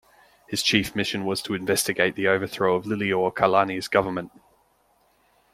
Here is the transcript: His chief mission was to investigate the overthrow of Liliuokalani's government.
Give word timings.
His 0.47 0.63
chief 0.63 0.95
mission 0.95 1.25
was 1.25 1.43
to 1.43 1.53
investigate 1.53 2.15
the 2.15 2.27
overthrow 2.27 2.73
of 2.73 2.85
Liliuokalani's 2.85 3.87
government. 3.87 4.31